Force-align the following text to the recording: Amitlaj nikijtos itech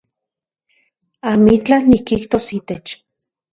Amitlaj 1.33 1.79
nikijtos 1.91 2.51
itech 2.61 2.99